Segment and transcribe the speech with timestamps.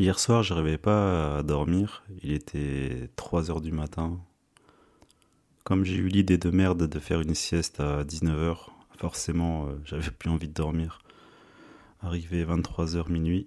[0.00, 2.04] Hier soir, je n'arrivais pas à dormir.
[2.22, 4.18] Il était 3 heures du matin.
[5.62, 10.10] Comme j'ai eu l'idée de merde de faire une sieste à 19h, forcément, euh, j'avais
[10.10, 11.00] plus envie de dormir.
[12.00, 13.46] Arrivé 23h minuit.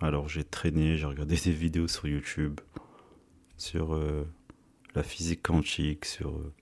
[0.00, 2.58] Alors j'ai traîné, j'ai regardé des vidéos sur YouTube,
[3.58, 4.24] sur euh,
[4.94, 6.54] la physique quantique, sur euh,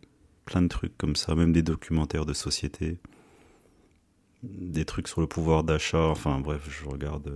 [0.47, 2.99] plein de trucs comme ça, même des documentaires de société,
[4.43, 7.33] des trucs sur le pouvoir d'achat, enfin bref, je regarde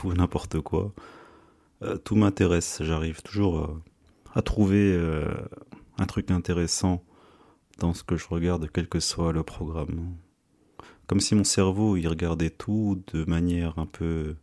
[0.00, 0.94] tout n'importe quoi.
[1.82, 2.82] Euh, tout m'intéresse.
[2.82, 3.82] J'arrive toujours euh,
[4.34, 5.26] à trouver euh,
[5.98, 7.04] un truc intéressant
[7.78, 10.16] dans ce que je regarde, quel que soit le programme.
[11.06, 14.36] Comme si mon cerveau il regardait tout de manière un peu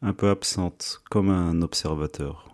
[0.00, 2.48] un peu absente, comme un observateur.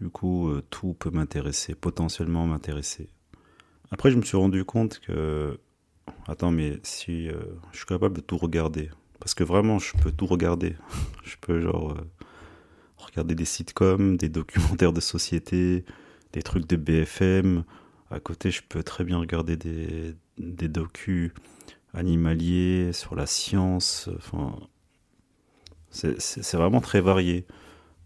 [0.00, 3.08] Du coup, tout peut m'intéresser, potentiellement m'intéresser.
[3.92, 5.60] Après, je me suis rendu compte que
[6.26, 8.90] attends, mais si je suis capable de tout regarder,
[9.24, 10.76] parce que vraiment, je peux tout regarder.
[11.24, 12.26] je peux genre euh,
[12.98, 15.86] regarder des sitcoms, des documentaires de société,
[16.34, 17.64] des trucs de BFM.
[18.10, 21.32] À côté, je peux très bien regarder des, des docus
[21.94, 24.10] animaliers sur la science.
[24.18, 24.58] Enfin,
[25.88, 27.46] c'est vraiment très varié.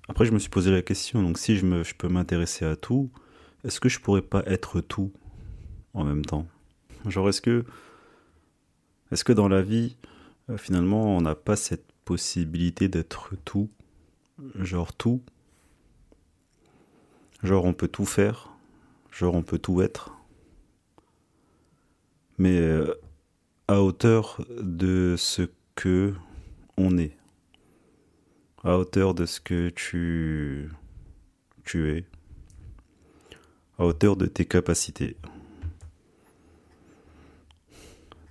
[0.08, 3.10] Après, je me suis posé la question, donc si je, peux m'intéresser à tout,
[3.64, 5.12] est-ce que je pourrais pas être tout
[5.94, 6.46] en même temps?
[7.06, 7.64] Genre, est-ce que,
[9.10, 9.96] est-ce que dans la vie,
[10.56, 13.68] finalement, on n'a pas cette possibilité d'être tout,
[14.54, 15.22] genre tout.
[17.42, 18.50] Genre on peut tout faire,
[19.12, 20.16] genre on peut tout être.
[22.38, 22.94] Mais euh,
[23.68, 25.42] à hauteur de ce
[25.74, 26.14] que
[26.76, 27.16] on est.
[28.64, 30.70] À hauteur de ce que tu
[31.64, 32.06] tu es.
[33.78, 35.16] À hauteur de tes capacités.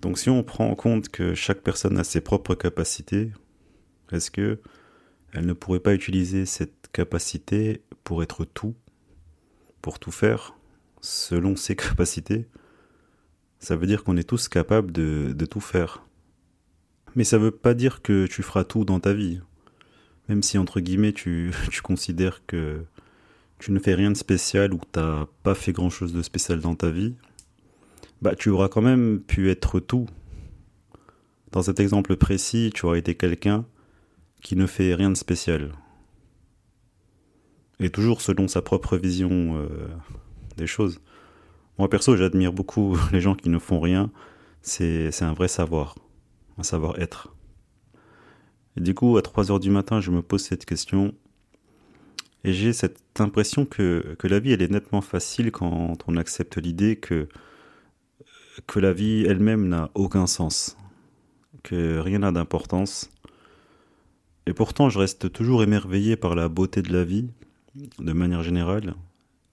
[0.01, 3.31] Donc si on prend en compte que chaque personne a ses propres capacités,
[4.11, 4.59] est-ce que
[5.33, 8.75] elle ne pourrait pas utiliser cette capacité pour être tout,
[9.81, 10.55] pour tout faire,
[11.01, 12.47] selon ses capacités?
[13.59, 16.05] Ça veut dire qu'on est tous capables de, tout faire.
[17.15, 19.41] Mais ça ne veut pas dire que tu feras tout dans ta vie.
[20.29, 22.85] Même si, entre guillemets, tu, tu considères que
[23.59, 26.59] tu ne fais rien de spécial ou que tu n'as pas fait grand-chose de spécial
[26.59, 27.15] dans ta vie,
[28.21, 30.07] bah, tu auras quand même pu être tout.
[31.51, 33.65] Dans cet exemple précis, tu auras été quelqu'un
[34.41, 35.71] qui ne fait rien de spécial.
[37.79, 39.87] Et toujours selon sa propre vision euh,
[40.57, 40.99] des choses.
[41.77, 44.11] Moi perso, j'admire beaucoup les gens qui ne font rien.
[44.61, 45.95] C'est un vrai savoir,
[46.57, 47.33] un savoir-être.
[48.75, 51.13] Et du coup, à 3 heures du matin, je me pose cette question.
[52.43, 56.97] Et j'ai cette impression que la vie, elle est nettement facile quand on accepte l'idée
[56.97, 57.27] que
[58.65, 60.77] que la vie elle-même n'a aucun sens,
[61.63, 63.09] que rien n'a d'importance.
[64.45, 67.27] Et pourtant, je reste toujours émerveillé par la beauté de la vie,
[67.99, 68.95] de manière générale,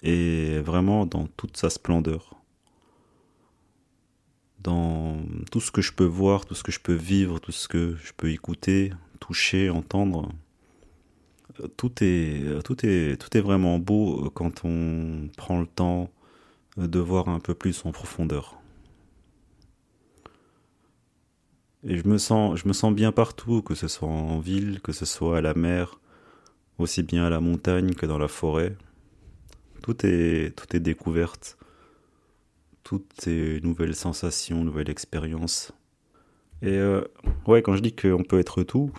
[0.03, 2.37] et vraiment dans toute sa splendeur.
[4.60, 5.19] Dans
[5.50, 7.97] tout ce que je peux voir, tout ce que je peux vivre, tout ce que
[8.03, 10.31] je peux écouter, toucher, entendre.
[11.76, 16.10] Tout est, tout est, tout est vraiment beau quand on prend le temps
[16.76, 18.59] de voir un peu plus en profondeur.
[21.87, 25.41] Et je me sens, bien partout, que ce soit en ville, que ce soit à
[25.43, 26.00] la mer,
[26.78, 28.77] aussi bien à la montagne que dans la forêt.
[29.83, 31.59] Tout est, tout est découverte.
[32.84, 35.72] Tout est nouvelle sensation, nouvelle expérience.
[36.63, 37.03] Et euh,
[37.47, 38.91] ouais, quand je dis qu'on peut être tout,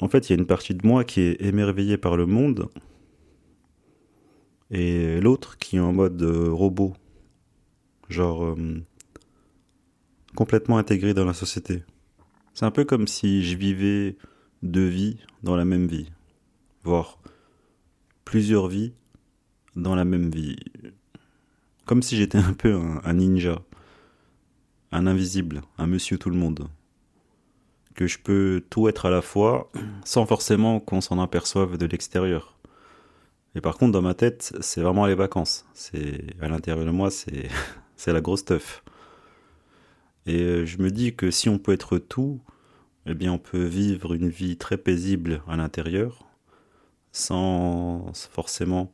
[0.00, 2.68] en fait, il y a une partie de moi qui est émerveillée par le monde
[4.70, 6.94] et l'autre qui est en mode euh, robot.
[8.08, 8.84] Genre, euh,
[10.38, 11.82] complètement intégré dans la société.
[12.54, 14.16] C'est un peu comme si je vivais
[14.62, 16.12] deux vies dans la même vie,
[16.84, 17.18] voire
[18.24, 18.92] plusieurs vies
[19.74, 20.54] dans la même vie.
[21.86, 23.62] Comme si j'étais un peu un, ninja,
[24.92, 26.68] un invisible, un monsieur tout le monde.
[27.96, 29.72] Que je peux tout être à la fois
[30.04, 32.56] sans forcément qu'on s'en aperçoive de l'extérieur.
[33.56, 35.66] Et par contre, dans ma tête, c'est vraiment les vacances.
[35.74, 37.48] C'est à l'intérieur de moi, c'est
[37.96, 38.84] c'est la grosse teuf.
[40.28, 42.38] Et euh, je me dis que si on peut être tout,
[43.06, 46.26] eh bien, on peut vivre une vie très paisible à l'intérieur,
[47.12, 48.92] sans forcément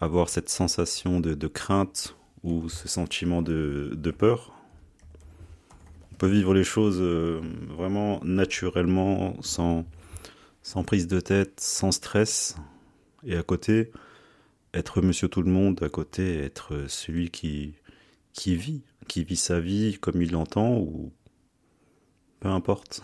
[0.00, 4.52] avoir cette sensation de, crainte ou ce sentiment de, peur.
[6.12, 9.84] On peut vivre les choses euh, vraiment naturellement, sans
[10.84, 12.56] prise de tête, sans stress,
[13.24, 13.92] et à côté,
[14.74, 17.74] être monsieur tout le monde, à côté, être celui qui,
[18.36, 21.12] qui vit, qui vit sa vie comme il l'entend, ou
[22.38, 23.02] peu importe.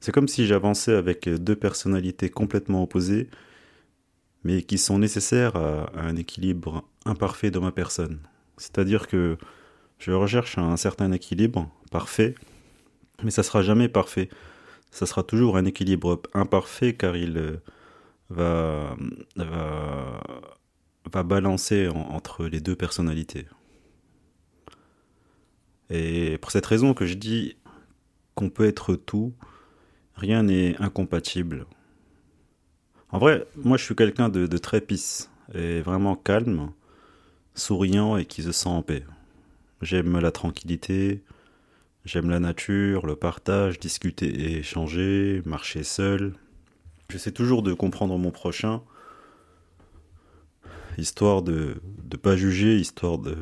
[0.00, 3.28] C'est comme si j'avançais avec deux personnalités complètement opposées,
[4.42, 8.20] mais qui sont nécessaires à, un équilibre imparfait dans ma personne.
[8.56, 9.36] C'est-à-dire que
[9.98, 12.34] je recherche un certain équilibre parfait,
[13.22, 14.28] mais ça sera jamais parfait.
[14.90, 17.60] Ça sera toujours un équilibre imparfait car il
[18.30, 18.96] va,
[19.36, 20.20] va,
[21.12, 23.46] va balancer entre les deux personnalités.
[25.90, 27.56] Et pour cette raison que je dis
[28.34, 29.32] qu'on peut être tout,
[30.14, 31.66] rien n'est incompatible.
[33.10, 36.72] En vrai, moi je suis quelqu'un de, très pisse et vraiment calme,
[37.54, 39.04] souriant et qui se sent en paix.
[39.80, 41.22] J'aime la tranquillité,
[42.04, 46.34] j'aime la nature, le partage, discuter et échanger, marcher seul,
[47.10, 48.82] J'essaie toujours de comprendre mon prochain,
[50.98, 51.80] histoire de
[52.12, 53.34] ne pas juger, histoire de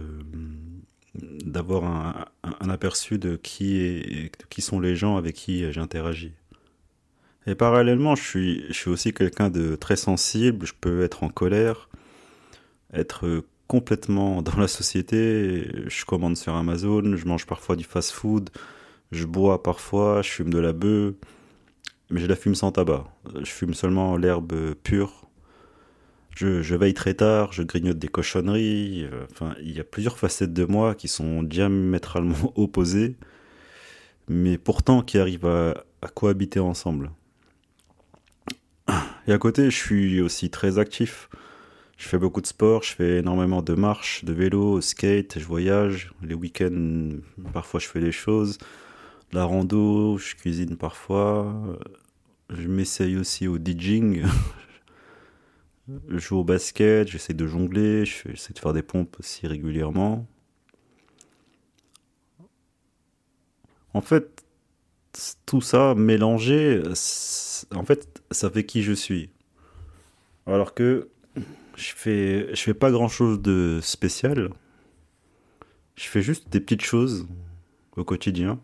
[1.47, 6.33] d'avoir un, aperçu de qui, qui sont les gens avec qui j'interagis.
[7.47, 11.29] Et parallèlement, je suis, je suis aussi quelqu'un de très sensible, je peux être en
[11.29, 11.89] colère,
[12.93, 18.51] être complètement dans la société, je commande sur Amazon, je mange parfois du fast-food,
[19.13, 21.15] je bois parfois, je fume de la bœuf,
[22.11, 23.05] mais je la fume sans tabac.
[23.35, 25.26] Je fume seulement l'herbe pure.
[26.37, 29.05] Je, veille très tard, je grignote des cochonneries.
[29.05, 33.17] Euh, enfin, il y a plusieurs facettes de moi qui sont diamétralement opposées,
[34.29, 37.11] mais pourtant qui arrivent à, à cohabiter ensemble.
[39.27, 41.29] Et à côté, je suis aussi très actif.
[41.97, 46.13] Je fais beaucoup de sport, je fais énormément de marches, de vélo, skate, je voyage.
[46.23, 47.17] Les week-ends,
[47.53, 48.59] parfois je fais des choses
[49.33, 51.55] la rando, je cuisine parfois.
[52.51, 54.23] Je m'essaye aussi au DJing.
[55.89, 60.27] je joue au basket, j'essaie de jongler, j'essaie de faire des pompes aussi régulièrement.
[63.95, 64.45] En fait,
[65.47, 66.83] tout ça mélangé,
[67.75, 69.31] en fait, ça fait qui je suis.
[70.47, 71.09] Alors que
[71.77, 74.51] je fais, je fais pas grand chose de spécial.
[75.95, 77.27] Je fais juste des petites choses
[77.97, 78.61] au quotidien.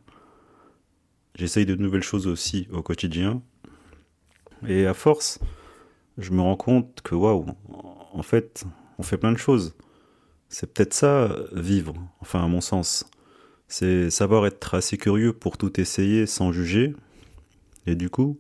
[1.35, 3.43] J'essaye de nouvelles choses aussi au quotidien.
[4.69, 5.41] Et à force,
[6.19, 7.47] je me rends compte que waouh,
[8.13, 8.65] en fait,
[8.99, 9.75] on fait plein de choses.
[10.49, 13.07] C'est peut-être ça, vivre, enfin à mon sens.
[13.69, 16.95] C'est savoir être assez curieux pour tout essayer sans juger.
[17.87, 18.39] Et du coup,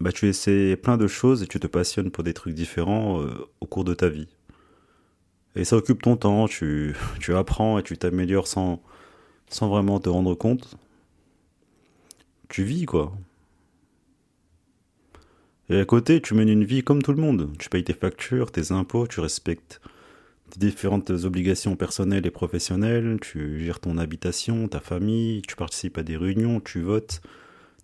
[0.00, 3.48] bah, tu essaies plein de choses et tu te passionnes pour des trucs différents euh,
[3.60, 4.28] au cours de ta vie.
[5.56, 8.80] Et ça occupe ton temps, tu, tu apprends et tu t'améliores sans
[9.60, 10.76] vraiment te rendre compte
[12.48, 13.12] tu vis, quoi.
[15.70, 17.50] Et à côté, tu mènes une vie comme tout le monde.
[17.58, 19.80] Tu payes tes factures, tes impôts, tu respectes
[20.50, 26.02] tes différentes obligations personnelles et professionnelles, tu gères ton habitation, ta famille, tu participes à
[26.02, 27.20] des réunions, tu votes,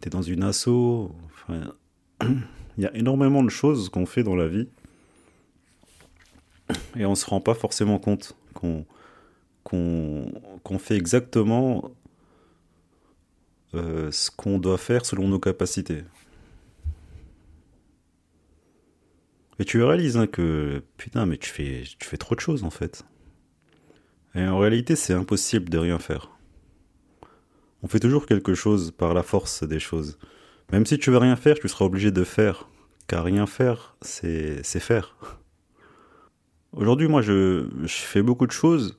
[0.00, 1.12] tu es dans une asso.
[2.76, 4.68] Il y a énormément de choses qu'on fait dans la vie
[6.96, 8.86] et on se rend pas forcément compte qu'on
[9.62, 11.90] qu'on fait exactement
[13.74, 16.04] euh, ce qu'on doit faire selon nos capacités.
[19.58, 23.04] Et tu réalises hein, que putain, mais tu fais, trop de choses en fait.
[24.34, 26.30] Et en réalité, c'est impossible de rien faire.
[27.82, 30.18] On fait toujours quelque chose par la force des choses.
[30.73, 32.68] Même si tu veux rien faire, tu seras obligé de faire.
[33.06, 35.16] Car rien faire, c'est faire.
[36.73, 38.99] Aujourd'hui, moi, je, fais beaucoup de choses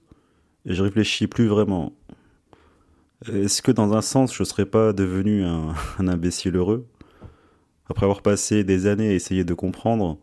[0.65, 1.93] et je réfléchis plus vraiment.
[3.27, 6.87] Est-ce que dans un sens, je ne serais pas devenu un, imbécile heureux?
[7.89, 10.19] Après avoir passé des années à essayer de comprendre,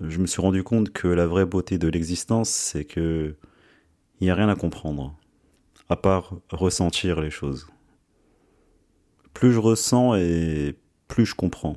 [0.00, 3.36] je me suis rendu compte que la vraie beauté de l'existence, c'est que
[4.20, 5.16] il n'y a rien à comprendre,
[5.88, 7.68] à part ressentir les choses.
[9.32, 10.76] Plus je ressens et
[11.08, 11.76] plus je comprends.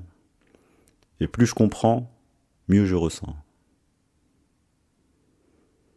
[1.20, 2.12] Et plus je comprends,
[2.68, 3.36] mieux je ressens.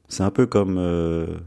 [0.08, 1.38] C'est un peu comme euh,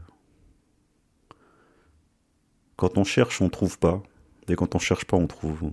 [2.76, 4.02] quand on cherche, on trouve pas.
[4.48, 5.70] Et quand on cherche pas, on trouve.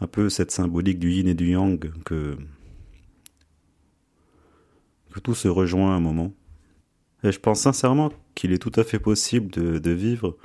[0.00, 2.36] Un peu cette symbolique du yin et du yang que
[5.20, 6.32] tout se rejoint à un moment.
[7.22, 10.36] Et je pense sincèrement qu'il est tout à fait possible de, vivre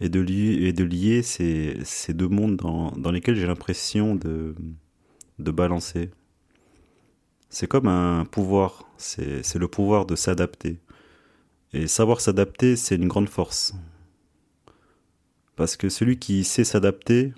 [0.00, 4.54] et de lier, ces, deux mondes dans, lesquels j'ai l'impression de,
[5.38, 6.10] de balancer.
[7.48, 10.78] C'est comme un pouvoir, c'est le pouvoir de s'adapter.
[11.72, 13.74] Et savoir s'adapter, c'est une grande force.
[15.56, 17.32] Parce que celui qui sait s'adapter,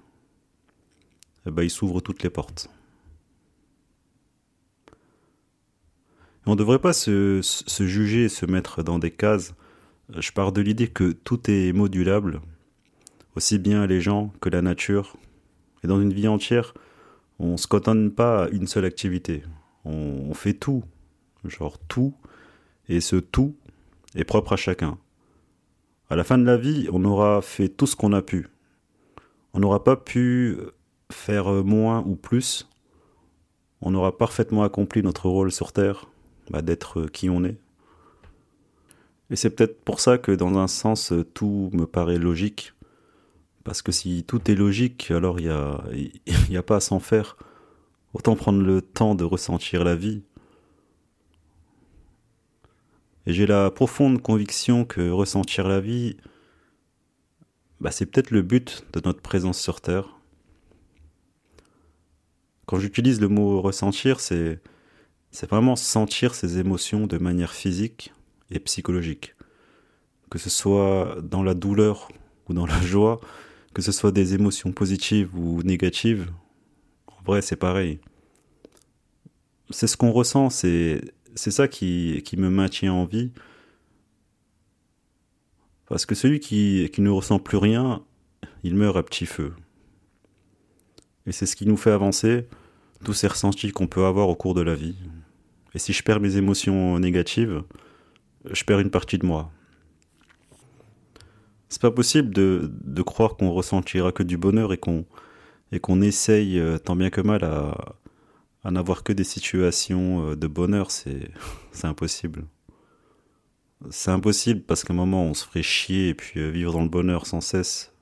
[1.46, 2.68] eh ben, il s'ouvre toutes les portes.
[6.48, 9.54] On ne devrait pas se, se juger se mettre dans des cases.
[10.16, 12.40] Je pars de l'idée que tout est modulable,
[13.36, 15.16] aussi bien les gens que la nature.
[15.84, 16.72] Et dans une vie entière,
[17.38, 19.42] on ne se cotonne pas à une seule activité.
[19.84, 20.84] On, fait tout,
[21.44, 22.14] genre tout,
[22.88, 23.54] et ce tout
[24.14, 24.96] est propre à chacun.
[26.08, 28.48] À la fin de la vie, on aura fait tout ce qu'on a pu.
[29.52, 30.56] On n'aura pas pu
[31.12, 32.68] faire moins ou plus.
[33.82, 36.06] On aura parfaitement accompli notre rôle sur Terre,
[36.50, 37.58] bah, d'être qui on est.
[39.30, 42.72] Et c'est peut-être pour ça que dans un sens, tout me paraît logique.
[43.64, 46.12] Parce que si tout est logique, alors il
[46.48, 47.36] n'y a pas à s'en faire.
[48.14, 50.22] Autant prendre le temps de ressentir la vie.
[53.26, 56.16] Et j'ai la profonde conviction que ressentir la vie,
[57.80, 60.16] bah, c'est peut-être le but de notre présence sur Terre.
[62.64, 64.60] Quand j'utilise le mot ressentir, c'est,
[65.30, 68.12] c'est vraiment sentir ses émotions de manière physique
[68.50, 69.34] et psychologique.
[70.30, 72.08] Que ce soit dans la douleur
[72.48, 73.20] ou dans la joie,
[73.74, 76.30] que ce soit des émotions positives ou négatives,
[77.06, 78.00] en vrai c'est pareil.
[79.70, 81.00] C'est ce qu'on ressent, c'est,
[81.34, 83.30] c'est ça qui, qui me maintient en vie.
[85.86, 88.02] Parce que celui qui, qui ne ressent plus rien,
[88.62, 89.54] il meurt à petit feu.
[91.26, 92.46] Et c'est ce qui nous fait avancer,
[93.04, 94.96] tous ces ressentis qu'on peut avoir au cours de la vie.
[95.74, 97.62] Et si je perds mes émotions négatives,
[98.50, 99.50] je perds une partie de moi.
[101.68, 105.04] C'est pas possible de, de croire qu'on ressentira que du bonheur et qu'on
[105.70, 107.74] et qu'on essaye euh, tant bien que mal à,
[108.64, 111.30] à n'avoir que des situations euh, de bonheur, c'est
[111.82, 112.44] impossible.
[113.90, 116.82] C'est impossible parce qu'à un moment on se ferait chier et puis euh, vivre dans
[116.82, 117.92] le bonheur sans cesse,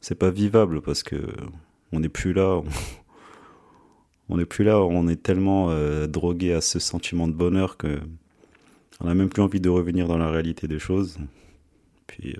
[0.00, 1.16] c'est pas vivable parce que
[1.92, 2.60] on n'est plus là.
[4.36, 5.70] N'est plus là, on est tellement
[6.06, 7.98] drogué à ce sentiment de bonheur que
[9.00, 11.18] on n'a même plus envie de revenir dans la réalité des choses.
[12.06, 12.36] Puis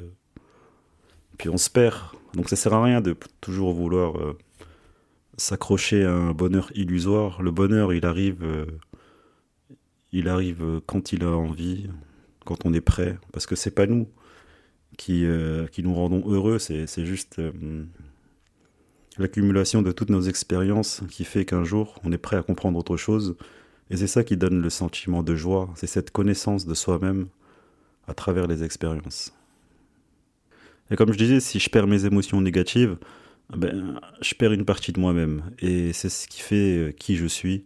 [1.41, 1.97] puis on se perd.
[2.35, 4.37] Donc ça sert à rien de toujours vouloir euh,
[5.39, 7.41] s'accrocher à un bonheur illusoire.
[7.41, 8.67] Le bonheur, il arrive, euh,
[10.13, 11.89] il arrive quand il a envie,
[12.45, 14.07] quand on est prêt, parce que c'est pas nous
[14.99, 17.41] qui, euh, qui nous rendons heureux, c'est juste
[19.21, 22.97] l'accumulation de toutes nos expériences qui fait qu'un jour on est prêt à comprendre autre
[22.97, 23.37] chose.
[23.91, 27.27] Et c'est ça qui donne le sentiment de joie, c'est cette connaissance de soi-même
[28.07, 29.33] à travers les expériences.
[30.91, 32.97] Et comme je disais, si je perds mes émotions négatives,
[33.57, 35.43] ben, je perds une partie de moi-même.
[35.61, 37.65] Et c'est ce qui fait euh, qui je suis.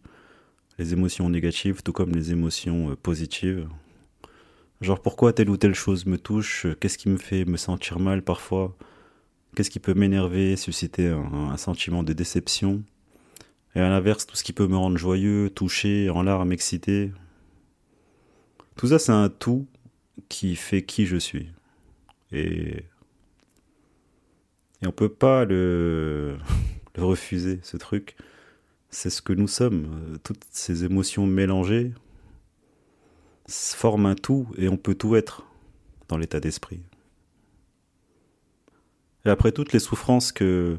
[0.78, 3.68] Les émotions négatives, tout comme les émotions euh, positives.
[4.80, 8.22] Genre pourquoi telle ou telle chose me touche, qu'est-ce qui me fait me sentir mal
[8.22, 8.76] parfois,
[9.54, 12.82] qu'est-ce qui peut m'énerver, susciter un, sentiment de déception?
[13.74, 17.12] Et à l'inverse, tout ce qui peut me rendre joyeux, touché, en larmes, excité.
[18.76, 19.66] Tout ça, c'est un tout
[20.28, 21.48] qui fait qui je suis.
[22.32, 22.84] Et
[24.84, 26.36] et on peut pas le,
[26.96, 28.16] le refuser, ce truc.
[28.90, 30.18] C'est ce que nous sommes.
[30.22, 31.92] Toutes ces émotions mélangées
[33.48, 35.46] forment un tout et on peut tout être
[36.08, 36.80] dans l'état d'esprit.
[39.24, 40.78] Et après toutes les souffrances que,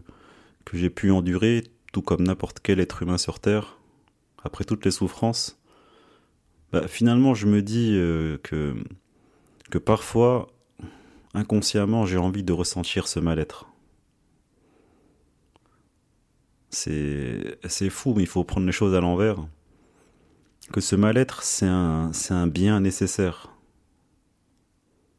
[0.74, 3.80] j'ai pu endurer, tout comme n'importe quel être humain sur Terre,
[4.44, 5.60] après toutes les souffrances,
[6.72, 8.76] bah, finalement je me dis euh, que,
[9.72, 10.48] que parfois,
[11.34, 13.68] inconsciemment, j'ai envie de ressentir ce mal-être.
[16.70, 19.38] C'est fou, mais il faut prendre les choses à l'envers.
[20.74, 23.54] Que ce mal-être, c'est un, un bien nécessaire.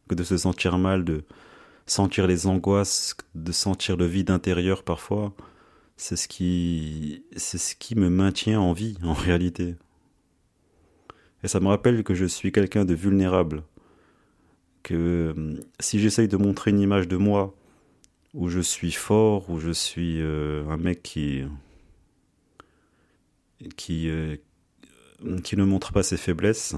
[0.06, 1.24] Que de se sentir mal, de
[1.86, 5.32] sentir les angoisses, de sentir le vide intérieur parfois,
[5.96, 9.76] c'est ce qui, c'est ce qui me maintient en vie, en réalité.
[11.42, 13.62] Et ça me rappelle que je suis quelqu'un de vulnérable.
[14.82, 15.34] Que
[15.80, 17.54] si j'essaye de montrer une image de moi
[18.34, 21.42] où je suis fort, où je suis euh, un mec qui
[23.76, 24.36] qui euh,
[25.42, 26.74] qui ne montre pas ses faiblesses.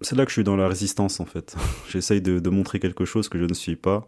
[0.00, 1.56] C'est là que je suis dans la résistance en fait.
[1.88, 4.06] J'essaye de, montrer quelque chose que je ne suis pas.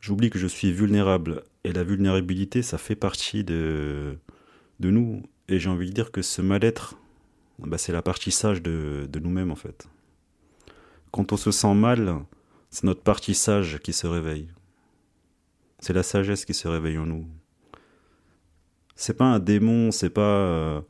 [0.00, 4.16] J'oublie que je suis vulnérable et la vulnérabilité, ça fait partie de
[4.80, 5.22] de nous.
[5.48, 6.96] Et j'ai envie de dire que ce mal-être,
[7.58, 9.88] bah, c'est la partie sage de, de nous-mêmes en fait.
[11.10, 12.16] Quand on se sent mal,
[12.70, 14.48] c'est notre partie sage qui se réveille.
[15.78, 17.26] C'est la sagesse qui se réveille en nous.
[18.96, 20.80] C'est pas un démon, c'est pas euh,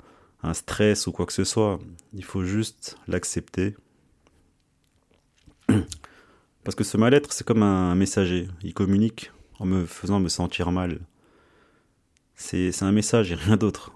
[0.44, 1.78] un stress ou quoi que ce soit.
[2.12, 3.74] Il faut juste l'accepter.
[6.64, 8.48] Parce que ce mal-être, c'est comme un messager.
[8.62, 11.00] Il communique en me faisant me sentir mal.
[12.36, 13.92] C'est un message et rien d'autre.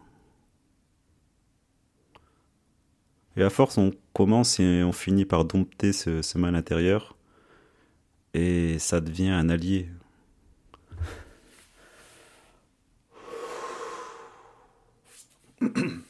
[3.36, 7.16] Et à force, on commence et on finit par dompter ce, ce mal intérieur.
[8.34, 9.88] Et ça devient un allié.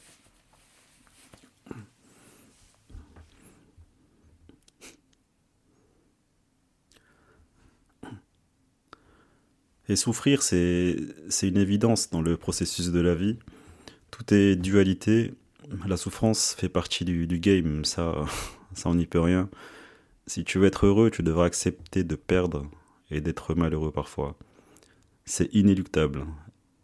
[9.89, 10.95] Et souffrir, c'est
[11.41, 13.37] une évidence dans le processus de la vie.
[14.11, 15.33] Tout est dualité.
[15.87, 18.13] La souffrance fait partie du, game, ça,
[18.75, 19.49] ça on n'y peut rien.
[20.27, 22.69] Si tu veux être heureux, tu devras accepter de perdre
[23.09, 24.37] et d'être malheureux parfois.
[25.25, 26.23] C'est inéluctable.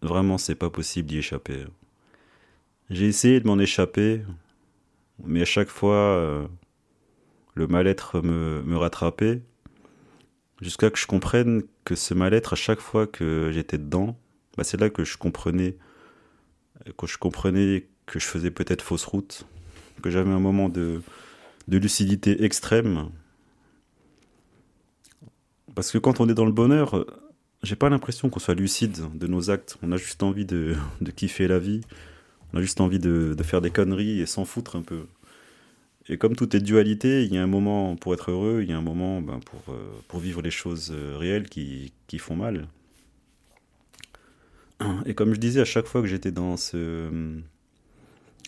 [0.01, 1.63] Vraiment, c'est pas possible d'y échapper.
[2.89, 4.23] J'ai essayé de m'en échapper,
[5.23, 6.47] mais à chaque fois, euh,
[7.53, 9.43] le mal-être me rattrapait,
[10.61, 14.17] jusqu'à que je comprenne que ce mal-être, à chaque fois que j'étais dedans,
[14.57, 15.77] bah c'est là que je comprenais,
[16.97, 19.45] que je comprenais que je faisais peut-être fausse route,
[20.01, 21.01] que j'avais un moment de,
[21.67, 23.09] lucidité extrême.
[25.73, 27.05] Parce que quand on est dans le bonheur,
[27.63, 29.77] j'ai pas l'impression qu'on soit lucide de nos actes.
[29.81, 31.81] On a juste envie de, de kiffer la vie,
[32.53, 35.05] on a juste envie de, de faire des conneries et s'en foutre un peu.
[36.07, 38.73] Et comme tout est dualité, il y a un moment pour être heureux, il y
[38.73, 42.35] a un moment ben, pour, euh, pour vivre les choses euh, réelles qui, qui font
[42.35, 42.67] mal.
[45.05, 47.09] Et comme je disais, à chaque fois que j'étais dans ce,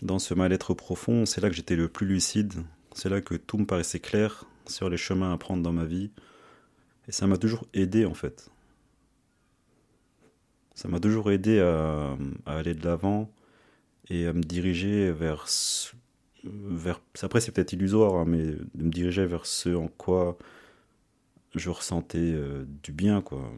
[0.02, 2.54] dans ce mal-être profond, c'est là que j'étais le plus lucide,
[2.94, 6.12] c'est là que tout me paraissait clair sur les chemins à prendre dans ma vie.
[7.08, 8.50] Et ça m'a toujours aidé en fait.
[10.76, 13.32] Ça m'a toujours aidé à, à aller de l'avant,
[14.10, 15.46] et à me diriger vers,
[16.70, 20.38] vers après c'est peut-être illusoire hein, mais de me diriger vers ce en quoi
[21.56, 23.52] je ressentais euh, du bien quoi.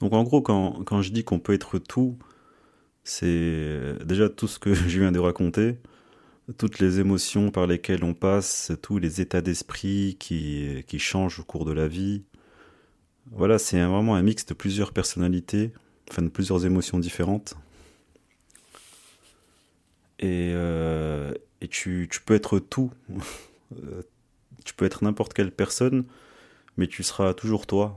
[0.00, 2.18] Donc en gros quand, quand je dis qu'on peut être tout
[3.04, 5.78] c'est déjà tout ce que je viens de raconter
[6.58, 11.44] toutes les émotions par lesquelles on passe tous les états d'esprit qui, qui changent au
[11.44, 12.24] cours de la vie
[13.30, 15.72] voilà c'est vraiment un mix de plusieurs personnalités
[16.12, 17.54] enfin de plusieurs émotions différentes.
[20.18, 21.11] Et, euh,
[21.72, 22.90] tu, peux être tout.
[24.64, 26.04] tu peux être n'importe quelle personne,
[26.76, 27.96] mais tu seras toujours toi,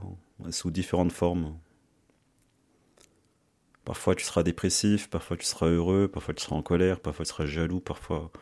[0.50, 1.56] sous différentes formes.
[3.84, 7.30] Parfois tu seras dépressif, parfois tu seras heureux, parfois tu seras en colère, parfois tu
[7.30, 8.32] seras jaloux, parfois...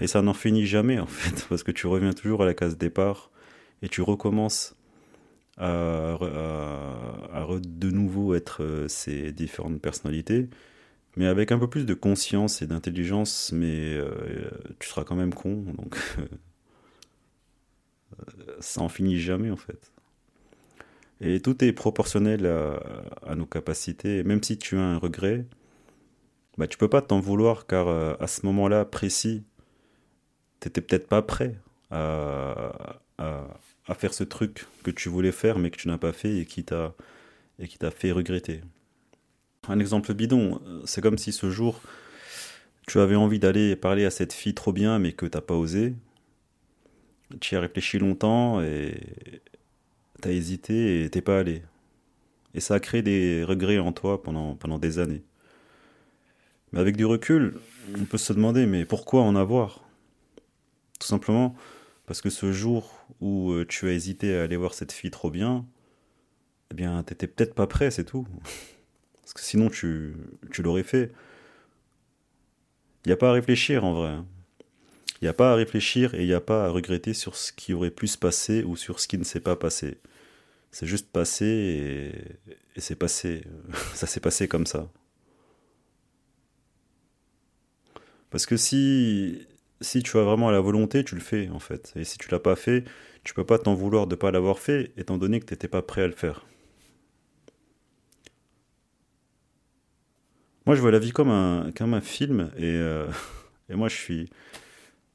[0.00, 2.76] Et ça n'en finit jamais en fait, parce que tu reviens toujours à la case
[2.76, 3.30] départ
[3.82, 4.74] et tu recommences
[5.58, 6.18] à
[7.62, 10.50] de nouveau être euh, ces différentes personnalités
[11.16, 15.34] mais avec un peu plus de conscience et d'intelligence, mais euh, tu seras quand même
[15.34, 15.96] con, donc
[18.60, 19.92] ça en finit jamais en fait.
[21.20, 25.46] Et tout est proportionnel à, nos capacités, même si tu as un regret,
[26.58, 29.44] bah, tu peux pas t'en vouloir car euh, à ce moment-là précis,
[30.60, 31.56] t'étais peut-être pas prêt
[31.90, 33.44] à, à,
[33.86, 36.46] à, faire ce truc que tu voulais faire mais que tu n'as pas fait et
[36.46, 36.94] qui t'a
[37.58, 38.60] et qui t'a fait regretter.
[39.68, 41.80] Un exemple bidon, c'est comme si ce jour,
[42.86, 45.94] tu avais envie d'aller parler à cette fille trop bien, mais que t'as pas osé.
[47.40, 48.94] Tu as réfléchi longtemps et
[50.20, 51.62] t'as hésité et t'es pas allé.
[52.54, 55.22] Et ça a créé des regrets en toi pendant, pendant des années.
[56.72, 57.58] Mais avec du recul,
[57.98, 59.84] on peut se demander, mais pourquoi en avoir?
[60.98, 61.56] Tout simplement
[62.06, 65.30] parce que ce jour où euh, tu as hésité à aller voir cette fille trop
[65.30, 65.66] bien,
[66.70, 68.26] eh bien, t'étais peut-être pas prêt, c'est tout.
[69.26, 70.14] Parce que sinon, tu,
[70.60, 71.10] l'aurais fait.
[73.04, 74.18] Il n'y a pas à réfléchir en vrai.
[75.20, 77.52] Il n'y a pas à réfléchir et il n'y a pas à regretter sur ce
[77.52, 79.98] qui aurait pu se passer ou sur ce qui ne s'est pas passé.
[80.70, 83.42] C'est juste passé et, et c'est passé.
[83.94, 84.88] Ça s'est passé comme ça.
[88.30, 89.44] Parce que si,
[89.80, 91.92] si tu as vraiment la volonté, tu le fais en fait.
[91.96, 92.84] Et si tu l'as pas fait,
[93.24, 95.66] tu peux pas t'en vouloir de ne pas l'avoir fait, étant donné que tu n'étais
[95.66, 96.46] pas prêt à le faire.
[100.66, 103.06] Moi, je vois la vie comme un, comme un film et, euh,
[103.68, 104.30] et moi, je suis.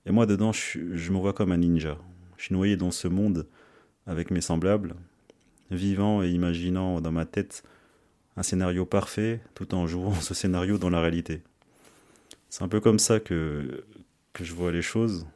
[0.06, 1.98] Et moi, dedans, je, je me vois comme un ninja.
[2.38, 3.48] Je suis noyé dans ce monde
[4.08, 4.96] avec mes semblables,
[5.70, 7.64] vivant et imaginant dans ma tête
[8.38, 11.42] un scénario parfait tout en jouant ce scénario dans la réalité.
[12.50, 13.84] C'est un peu comme ça que,
[14.34, 15.28] que je vois les choses.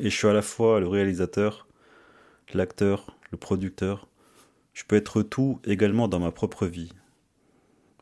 [0.00, 1.68] Et je suis à la fois le réalisateur,
[2.52, 4.08] l'acteur, le producteur.
[4.74, 6.92] Je peux être tout également dans ma propre vie.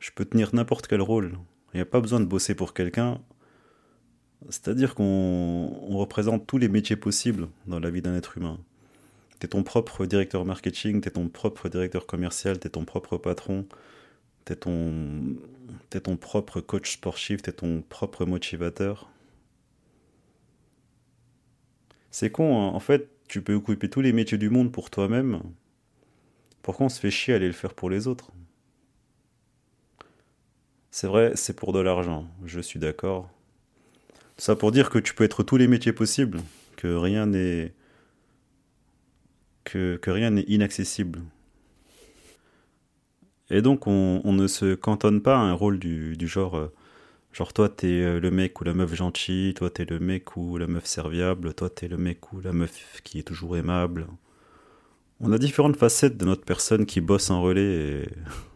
[0.01, 1.39] Je peux tenir n'importe quel rôle.
[1.73, 3.21] Il n'y a pas besoin de bosser pour quelqu'un.
[4.49, 8.59] C'est-à-dire qu'on représente tous les métiers possibles dans la vie d'un être humain.
[9.39, 13.67] T'es ton propre directeur marketing, t'es ton propre directeur commercial, t'es ton propre patron,
[14.47, 15.37] t'es ton,
[15.93, 19.11] es ton propre coach sportif, t'es ton propre motivateur.
[22.11, 22.69] C'est con, hein.
[22.69, 25.43] en fait, tu peux occuper tous les métiers du monde pour toi-même.
[26.63, 28.33] Pourquoi on se fait chier à aller le faire pour les autres?
[30.91, 33.31] C'est vrai, c'est pour de l'argent, je suis d'accord.
[34.37, 36.41] Ça pour dire que tu peux être tous les métiers possibles,
[36.77, 37.75] que rien n'est
[39.65, 41.21] que, rien n'est inaccessible.
[43.51, 46.73] Et donc on, ne se cantonne pas à un rôle du, du genre euh,
[47.33, 50.57] genre toi t'es euh, le mec ou la meuf gentille, toi t'es le mec ou
[50.57, 54.07] la meuf serviable, toi t'es le mec ou la meuf qui est toujours aimable.
[55.21, 58.09] On a différentes facettes de notre personne qui bosse en relais et,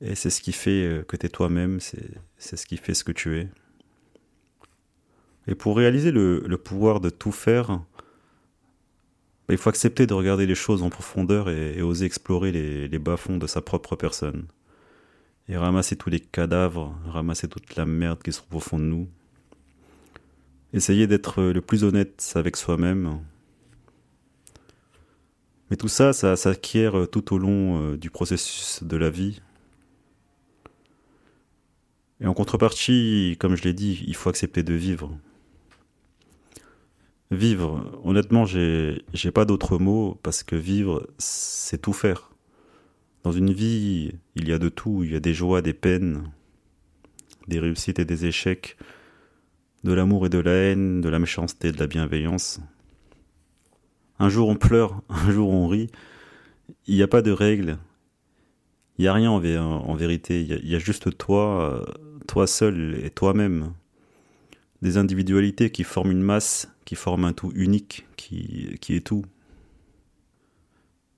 [0.00, 3.12] et c'est ce qui fait euh, que t'es toi-même, c'est ce qui fait ce que
[3.12, 3.48] tu es.
[5.46, 10.54] Et pour réaliser le, pouvoir de tout faire, bah, il faut accepter de regarder les
[10.54, 14.46] choses en profondeur et, et oser explorer les, les bas-fonds de sa propre personne.
[15.48, 18.84] Et ramasser tous les cadavres, ramasser toute la merde qui se trouve au fond de
[18.84, 19.08] nous.
[20.72, 23.20] Essayer d'être le plus honnête avec soi-même.
[25.70, 29.40] Mais tout ça, ça s'acquiert tout au long euh, du processus de la vie.
[32.20, 35.18] Et en contrepartie, comme je l'ai dit, il faut accepter de vivre.
[37.30, 42.30] Vivre, honnêtement, j'ai pas d'autre mot parce que vivre, c'est tout faire.
[43.24, 46.30] Dans une vie, il y a de tout, il y a des joies, des peines,
[47.48, 48.76] des réussites et des échecs,
[49.82, 52.60] de l'amour et de la haine, de la méchanceté et de la bienveillance.
[54.18, 55.90] Un jour on pleure, un jour on rit.
[56.86, 57.78] Il n'y a pas de règles.
[58.98, 60.40] Il n'y a rien en, en vérité.
[60.40, 61.84] Il y, a, il y, a, juste toi,
[62.26, 63.72] toi seul et toi-même.
[64.82, 69.24] Des individualités qui forment une masse qui forme un tout unique, qui, est tout.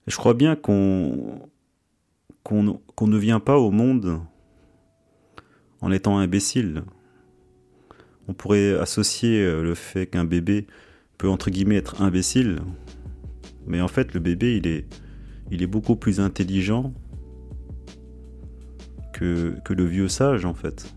[0.07, 1.41] Je crois bien qu'on
[2.45, 4.21] qu'on qu ne vient pas au monde
[5.81, 6.85] en étant imbécile.
[8.29, 10.69] On pourrait associer euh, le fait qu'un bébé
[11.19, 12.61] peut entre guillemets être imbécile,
[13.67, 14.87] mais en fait le bébé il est,
[15.51, 16.95] il est beaucoup plus intelligent
[19.13, 20.96] que, que le vieux sage en fait.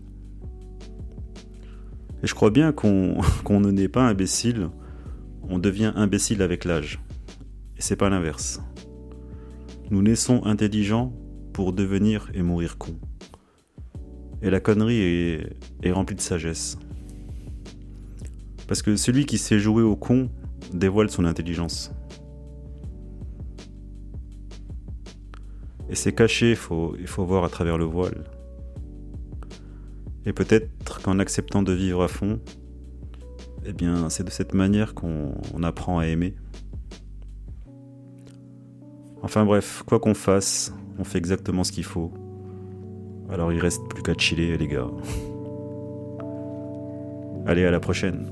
[2.22, 4.68] Et je crois bien qu'on qu ne naît pas imbécile,
[5.42, 7.00] on devient imbécile avec l'âge.
[7.76, 8.60] Et c'est pas l'inverse.
[9.90, 11.12] Nous naissons intelligents
[11.52, 12.98] pour devenir et mourir cons.
[14.42, 15.00] Et la connerie
[15.82, 16.78] est, remplie de sagesse.
[18.68, 20.30] Parce que celui qui sait jouer au con
[20.72, 21.92] dévoile son intelligence.
[25.88, 26.56] Et c'est caché, il
[27.06, 28.24] faut voir à travers le voile.
[30.30, 32.38] Et peut-être qu'en acceptant de vivre à fond,
[33.66, 35.32] eh bien, c'est de cette manière qu'on
[35.64, 36.36] apprend à aimer.
[39.22, 42.12] Enfin bref, quoi qu'on fasse, on fait exactement ce qu'il faut.
[43.28, 44.86] Alors il reste plus qu'à chiller, les gars.
[47.44, 48.30] Allez, à la prochaine.